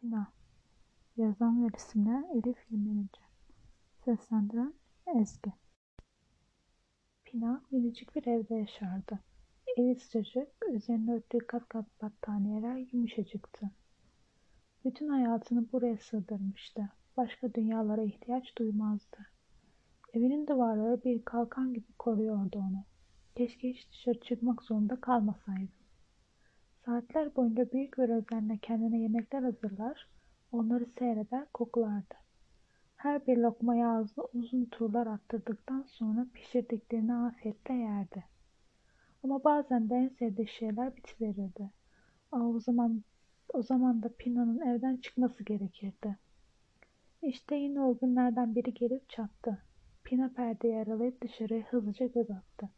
Pina 0.00 0.32
Yazan 1.16 1.64
ve 1.64 1.68
resimler 1.74 2.24
Elif 2.34 2.56
Yemenici 2.70 3.20
Seslendiren 4.04 4.74
Ezgi 5.06 5.52
Pina 7.24 7.62
minicik 7.70 8.16
bir 8.16 8.26
evde 8.26 8.54
yaşardı. 8.54 9.18
Evi 9.76 9.94
sıcacık, 9.94 10.48
üzerine 10.72 11.12
örttüğü 11.12 11.38
kat 11.38 11.68
kat 11.68 11.86
battaniyeler 12.02 12.86
yumuşacıktı. 12.92 13.70
Bütün 14.84 15.08
hayatını 15.08 15.72
buraya 15.72 15.96
sığdırmıştı. 15.96 16.88
Başka 17.16 17.54
dünyalara 17.54 18.02
ihtiyaç 18.02 18.58
duymazdı. 18.58 19.18
Evinin 20.12 20.46
duvarları 20.46 21.04
bir 21.04 21.24
kalkan 21.24 21.74
gibi 21.74 21.92
koruyordu 21.98 22.58
onu. 22.58 22.84
Keşke 23.34 23.68
hiç 23.68 23.90
dışarı 23.90 24.20
çıkmak 24.20 24.62
zorunda 24.62 25.00
kalmasaydı. 25.00 25.79
Saatler 26.90 27.36
boyunca 27.36 27.72
büyük 27.72 27.98
bir 27.98 28.08
özenle 28.08 28.58
kendine 28.62 28.98
yemekler 28.98 29.42
hazırlar, 29.42 30.08
onları 30.52 30.86
seyreder, 30.98 31.46
koklardı. 31.54 32.14
Her 32.96 33.26
bir 33.26 33.36
lokmayı 33.36 33.86
ağzına 33.86 34.24
uzun 34.34 34.64
turlar 34.64 35.06
attırdıktan 35.06 35.82
sonra 35.82 36.26
pişirdiklerini 36.34 37.14
afiyetle 37.14 37.74
yerdi. 37.74 38.24
Ama 39.24 39.44
bazen 39.44 39.90
de 39.90 39.94
en 39.94 40.08
sevdiği 40.08 40.48
şeyler 40.48 40.96
bitiverirdi. 40.96 41.70
Aa, 42.32 42.40
o 42.40 42.60
zaman 42.60 43.02
o 43.54 43.62
zaman 43.62 44.02
da 44.02 44.08
Pina'nın 44.18 44.60
evden 44.60 44.96
çıkması 44.96 45.44
gerekirdi. 45.44 46.16
İşte 47.22 47.56
yine 47.56 47.80
o 47.80 47.98
günlerden 47.98 48.54
biri 48.54 48.74
gelip 48.74 49.08
çattı. 49.08 49.62
Pina 50.04 50.28
perdeyi 50.28 50.76
aralayıp 50.76 51.22
dışarıya 51.22 51.62
hızlıca 51.62 52.06
göz 52.06 52.30
attı. 52.30 52.68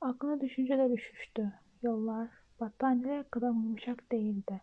Aklına 0.00 0.40
düşünceler 0.40 0.90
üşüştü. 0.90 1.52
Yollar, 1.82 2.41
battaniyeler 2.62 3.30
kadar 3.30 3.48
yumuşak 3.48 4.12
değildi. 4.12 4.60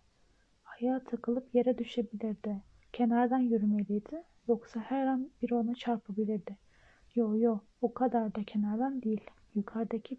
Ayağa 0.65 1.03
takılıp 1.03 1.55
yere 1.55 1.77
düşebilirdi. 1.77 2.61
Kenardan 2.93 3.39
yürümeliydi. 3.39 4.23
Yoksa 4.47 4.79
her 4.79 5.07
an 5.07 5.29
biri 5.41 5.55
ona 5.55 5.75
çarpabilirdi. 5.75 6.57
Yo 7.15 7.37
yo 7.37 7.59
o 7.81 7.93
kadar 7.93 8.35
da 8.35 8.43
kenardan 8.43 9.01
değil. 9.01 9.21
Yukarıdaki 9.55 10.17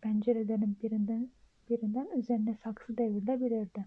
pencerelerin 0.00 0.78
birinden 0.82 1.28
birinden 1.70 2.08
üzerine 2.18 2.56
saksı 2.64 2.98
devrilebilirdi. 2.98 3.86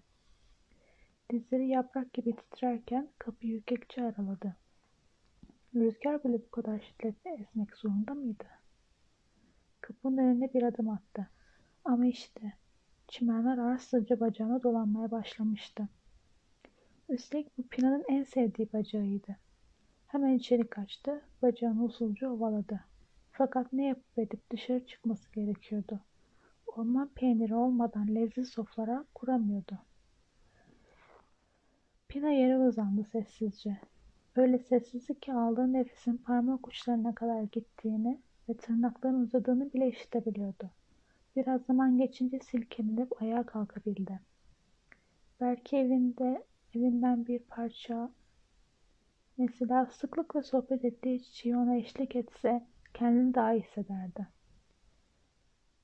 Dizleri 1.30 1.68
yaprak 1.68 2.12
gibi 2.12 2.36
titrerken 2.36 3.08
kapıyı 3.18 3.56
ürkekçe 3.56 4.02
araladı. 4.02 4.56
Rüzgar 5.74 6.24
bile 6.24 6.38
bu 6.38 6.50
kadar 6.50 6.80
şiddetli 6.80 7.30
esmek 7.30 7.76
zorunda 7.76 8.14
mıydı? 8.14 8.44
Kapının 9.80 10.18
önüne 10.18 10.54
bir 10.54 10.62
adım 10.62 10.88
attı. 10.88 11.28
Ama 11.84 12.06
işte 12.06 12.52
çimenler 13.08 13.58
arsızca 13.58 14.20
bacağına 14.20 14.62
dolanmaya 14.62 15.10
başlamıştı. 15.10 15.88
Üstelik 17.08 17.58
bu 17.58 17.62
Pina'nın 17.62 18.04
en 18.08 18.22
sevdiği 18.22 18.68
bacağıydı. 18.72 19.36
Hemen 20.06 20.34
içeri 20.34 20.66
kaçtı, 20.66 21.22
bacağını 21.42 21.84
usulca 21.84 22.30
ovaladı. 22.30 22.80
Fakat 23.32 23.72
ne 23.72 23.86
yapıp 23.86 24.18
edip 24.18 24.50
dışarı 24.50 24.86
çıkması 24.86 25.32
gerekiyordu. 25.32 26.00
Orman 26.66 27.08
peyniri 27.08 27.54
olmadan 27.54 28.14
lezzetli 28.14 28.44
soflara 28.44 29.04
kuramıyordu. 29.14 29.78
Pina 32.08 32.30
yere 32.30 32.58
uzandı 32.58 33.04
sessizce. 33.04 33.76
Öyle 34.36 34.58
sessizlik 34.58 35.22
ki 35.22 35.32
aldığı 35.32 35.72
nefesin 35.72 36.16
parmak 36.16 36.68
uçlarına 36.68 37.14
kadar 37.14 37.42
gittiğini 37.42 38.18
ve 38.48 38.54
tırnakların 38.54 39.20
uzadığını 39.20 39.72
bile 39.72 39.88
işitebiliyordu. 39.88 40.70
Biraz 41.36 41.62
zaman 41.62 41.98
geçince 41.98 42.38
silkelenip 42.38 43.22
ayağa 43.22 43.46
kalkabildi. 43.46 44.20
Belki 45.40 45.76
evinde 45.76 46.44
evinden 46.74 47.26
bir 47.26 47.38
parça 47.38 48.10
mesela 49.38 49.86
sıklıkla 49.86 50.42
sohbet 50.42 50.84
ettiği 50.84 51.22
çiçeği 51.22 51.56
ona 51.56 51.76
eşlik 51.76 52.16
etse 52.16 52.66
kendini 52.94 53.34
daha 53.34 53.52
iyi 53.52 53.62
hissederdi. 53.62 54.26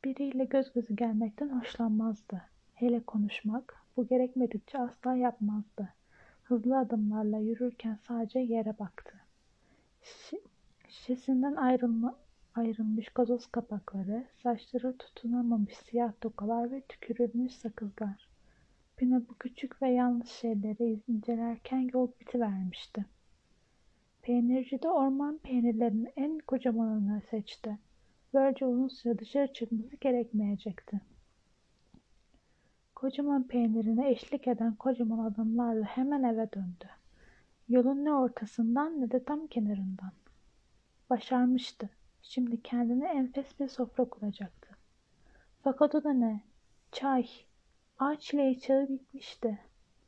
Biriyle 0.05 0.45
göz 0.45 0.73
gözü 0.73 0.97
gelmekten 0.97 1.61
hoşlanmazdı. 1.61 2.43
Hele 2.75 3.03
konuşmak 3.03 3.77
bu 3.97 4.07
gerekmedikçe 4.07 4.79
asla 4.79 5.15
yapmazdı. 5.15 5.89
Hızlı 6.43 6.79
adımlarla 6.79 7.39
yürürken 7.39 7.99
sadece 8.09 8.39
yere 8.39 8.79
baktı. 8.79 9.21
Şişesinden 10.89 11.55
ayrılma, 11.55 12.22
ayrılmış 12.55 13.09
gazoz 13.09 13.47
kapakları, 13.47 14.25
saçları 14.43 14.97
tutunamamış 14.97 15.77
siyah 15.77 16.13
tokalar 16.21 16.71
ve 16.71 16.81
tükürülmüş 16.81 17.55
sakızlar. 17.55 18.29
Pina 18.97 19.23
bu 19.29 19.35
küçük 19.35 19.83
ve 19.83 19.89
yanlış 19.89 20.31
şeyleri 20.31 21.01
incelerken 21.09 21.91
yol 21.93 22.09
bitivermişti. 22.21 23.05
Peynirci 24.23 24.83
de 24.83 24.89
orman 24.89 25.39
peynirlerinin 25.39 26.13
en 26.17 26.39
kocamanını 26.39 27.23
seçti. 27.31 27.79
Böylece 28.35 28.67
uzun 28.67 28.89
süre 28.89 29.19
dışarı 29.19 29.53
çıkması 29.53 29.97
gerekmeyecekti. 29.97 31.01
Kocaman 32.95 33.49
peynirine 33.49 34.11
eşlik 34.11 34.49
eden 34.49 34.75
kocaman 34.75 35.19
adımlarla 35.19 35.85
hemen 35.85 36.23
eve 36.23 36.53
döndü. 36.53 36.89
Yolun 37.69 38.05
ne 38.05 38.13
ortasından 38.13 39.01
ne 39.01 39.11
de 39.11 39.25
tam 39.25 39.47
kenarından. 39.47 40.13
Başarmıştı. 41.11 41.91
Şimdi 42.23 42.63
kendine 42.63 43.09
enfes 43.09 43.61
bir 43.61 43.69
sofra 43.69 44.05
kuracaktı. 44.05 44.69
Fakat 45.63 45.95
o 45.95 46.05
da 46.05 46.13
ne? 46.13 46.41
Çay. 46.93 47.29
Ağaç 47.99 48.23
çileği 48.23 48.61
çağı 48.61 48.89
bitmişti. 48.89 49.59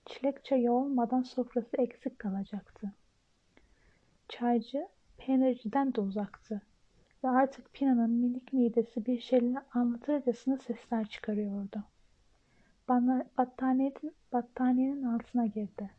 Çilek 0.06 0.44
çayı 0.44 0.72
olmadan 0.72 1.22
sofrası 1.22 1.76
eksik 1.76 2.18
kalacaktı. 2.18 2.92
Çaycı 4.28 4.88
peynirciden 5.18 5.94
de 5.94 6.00
uzaktı 6.00 6.62
ve 7.24 7.28
artık 7.28 7.72
Pina'nın 7.72 8.10
minik 8.10 8.52
midesi 8.52 9.06
bir 9.06 9.20
şeyler 9.20 9.62
anlatırcasına 9.74 10.58
sesler 10.58 11.08
çıkarıyordu. 11.08 11.84
Bana 12.88 13.24
battaniyenin, 13.38 14.14
battaniyenin 14.32 15.02
altına 15.02 15.46
girdi. 15.46 15.90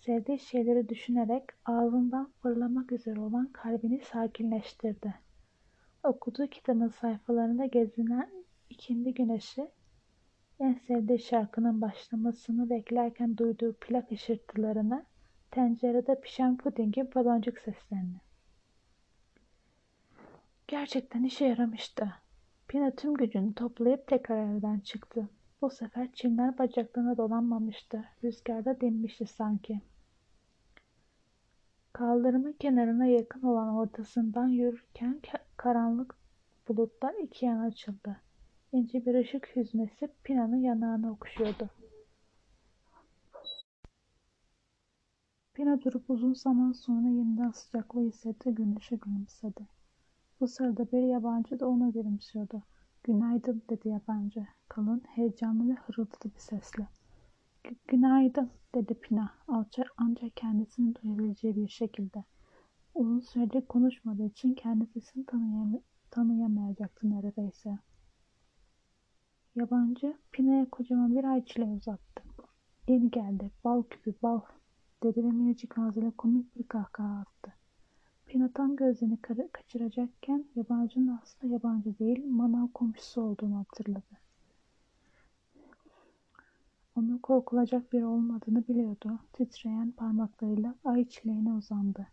Sevdiği 0.00 0.38
şeyleri 0.38 0.88
düşünerek 0.88 1.44
ağzından 1.64 2.30
fırlamak 2.42 2.92
üzere 2.92 3.20
olan 3.20 3.46
kalbini 3.52 4.00
sakinleştirdi. 4.00 5.14
Okuduğu 6.06 6.46
kitabın 6.46 6.88
sayfalarında 6.88 7.66
gezinen 7.66 8.30
ikindi 8.70 9.14
güneşi, 9.14 9.68
en 10.60 10.74
sevdiği 10.74 11.18
şarkının 11.18 11.80
başlamasını 11.80 12.70
beklerken 12.70 13.36
duyduğu 13.36 13.72
plak 13.72 14.12
ışırtılarını, 14.12 15.04
tencerede 15.50 16.20
pişen 16.20 16.56
pudingi 16.56 17.14
baloncuk 17.14 17.58
seslerini. 17.58 18.20
Gerçekten 20.68 21.24
işe 21.24 21.46
yaramıştı. 21.46 22.12
Pina 22.68 22.90
tüm 22.90 23.14
gücünü 23.14 23.54
toplayıp 23.54 24.06
tekrar 24.06 24.56
evden 24.56 24.80
çıktı. 24.80 25.28
Bu 25.62 25.70
sefer 25.70 26.12
çimler 26.12 26.58
bacaklarına 26.58 27.16
dolanmamıştı. 27.16 28.04
Rüzgarda 28.24 28.80
dinmişti 28.80 29.26
sanki. 29.26 29.80
Kaldırımın 31.96 32.52
kenarına 32.52 33.06
yakın 33.06 33.42
olan 33.42 33.74
ortasından 33.74 34.48
yürürken 34.48 35.20
karanlık 35.56 36.14
bulutlar 36.68 37.14
iki 37.14 37.46
yana 37.46 37.64
açıldı. 37.64 38.16
İnce 38.72 39.06
bir 39.06 39.14
ışık 39.14 39.56
hüzmesi 39.56 40.08
Pina'nın 40.24 40.56
yanağını 40.56 41.12
okşuyordu. 41.12 41.70
Pina 45.54 45.82
durup 45.82 46.10
uzun 46.10 46.34
zaman 46.34 46.72
sonra 46.72 47.08
yeniden 47.08 47.50
sıcaklığı 47.50 48.00
hissetti, 48.00 48.54
güneşe 48.54 48.96
gülümsedi. 48.96 49.66
Bu 50.40 50.48
sırada 50.48 50.92
bir 50.92 51.02
yabancı 51.02 51.60
da 51.60 51.68
ona 51.68 51.88
gülümsüyordu. 51.88 52.62
Günaydın 53.04 53.62
dedi 53.70 53.88
yabancı. 53.88 54.46
Kalın, 54.68 55.02
heyecanlı 55.08 55.68
ve 55.68 55.74
hırıltılı 55.74 56.34
bir 56.34 56.40
sesle. 56.40 56.86
Günaydın 57.88 58.50
dedi 58.74 58.94
Pina. 58.94 59.35
Alça 59.76 59.90
ancak 59.96 60.36
kendisini 60.36 60.94
duyabileceği 60.94 61.56
bir 61.56 61.68
şekilde. 61.68 62.24
Uzun 62.94 63.20
süredir 63.20 63.66
konuşmadığı 63.66 64.26
için 64.26 64.54
kendisini 64.54 65.26
tanıyam 65.26 65.80
tanıyamayacaktı 66.10 67.10
neredeyse. 67.10 67.78
Yabancı 69.54 70.16
Pina'ya 70.32 70.70
kocaman 70.70 71.16
bir 71.16 71.24
ay 71.24 71.44
çile 71.44 71.64
uzattı. 71.64 72.22
Yeni 72.88 73.10
geldi. 73.10 73.50
Bal 73.64 73.82
küpü 73.82 74.14
bal 74.22 74.40
dedi 75.02 75.24
ve 75.24 75.30
minicik 75.30 75.78
ağzıyla 75.78 76.10
komik 76.10 76.56
bir 76.56 76.68
kahkaha 76.68 77.20
attı. 77.20 77.54
Pina 78.26 78.50
tam 78.54 78.76
gözlerini 78.76 79.20
kaçıracakken 79.52 80.44
yabancının 80.54 81.18
aslında 81.22 81.52
yabancı 81.52 81.98
değil 81.98 82.26
manav 82.26 82.68
komşusu 82.74 83.22
olduğunu 83.22 83.58
hatırladı. 83.58 84.25
Onun 86.96 87.18
korkulacak 87.18 87.92
biri 87.92 88.06
olmadığını 88.06 88.68
biliyordu. 88.68 89.18
Titreyen 89.32 89.90
parmaklarıyla 89.90 90.74
ay 90.84 91.08
çileğine 91.08 91.52
uzandı. 91.52 92.06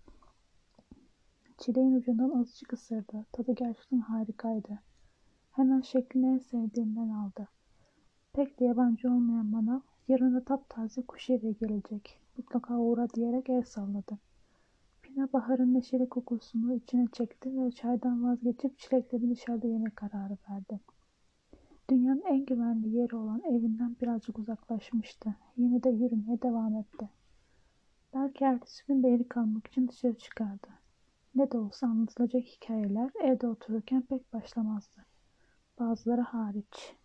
Çileğin 1.58 1.96
ucundan 1.96 2.40
azıcık 2.40 2.74
ısırdı. 2.74 3.26
Tadı 3.32 3.52
gerçekten 3.56 4.00
harikaydı. 4.00 4.80
Hemen 5.52 5.82
şeklini 5.82 6.34
en 6.34 6.38
sevdiğinden 6.38 7.10
aldı. 7.10 7.48
Pek 8.34 8.60
de 8.60 8.66
yabancı 8.66 9.08
olmayan 9.12 9.46
manav 9.46 9.80
Yarın 10.08 10.36
da 10.36 10.44
taptaze 10.44 11.02
kuşevye 11.02 11.52
gelecek. 11.52 12.20
Mutlaka 12.38 12.78
uğra 12.78 13.10
diyerek 13.10 13.50
el 13.50 13.64
salladı. 13.64 14.18
Pina 15.02 15.34
baharın 15.34 15.74
neşeli 15.74 16.10
kokusunu 16.10 16.74
içine 16.74 17.08
çekti 17.14 17.62
ve 17.62 17.72
çaydan 17.72 18.24
vazgeçip 18.24 18.80
çilekleri 18.80 19.30
dışarıda 19.30 19.68
yeme 19.68 19.90
kararı 19.90 20.38
verdi. 20.50 20.80
Dünyanın 21.94 22.24
en 22.26 22.46
güvenli 22.46 22.90
yeri 22.90 23.16
olan 23.16 23.42
evinden 23.42 23.96
birazcık 24.02 24.40
uzaklaşmıştı. 24.40 25.36
Yine 25.58 25.84
de 25.84 25.90
yürümeye 25.90 26.42
devam 26.42 26.76
etti. 26.76 27.10
Belki 28.14 28.44
ertesi 28.44 28.88
gün 28.88 29.04
de 29.04 29.28
kalmak 29.28 29.68
için 29.68 29.88
dışarı 29.88 30.18
çıkardı. 30.18 30.68
Ne 31.36 31.52
de 31.52 31.58
olsa 31.58 31.88
anlatılacak 31.88 32.44
hikayeler 32.44 33.12
evde 33.24 33.48
otururken 33.48 34.02
pek 34.02 34.34
başlamazdı. 34.34 35.06
Bazıları 35.80 36.22
hariç. 36.22 36.96